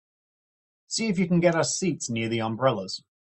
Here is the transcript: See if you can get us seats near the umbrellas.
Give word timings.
See 0.87 1.09
if 1.09 1.19
you 1.19 1.27
can 1.27 1.39
get 1.41 1.53
us 1.53 1.77
seats 1.77 2.09
near 2.09 2.27
the 2.27 2.41
umbrellas. 2.41 3.03